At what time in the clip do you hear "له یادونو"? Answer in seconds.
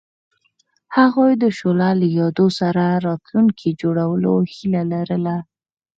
1.99-2.55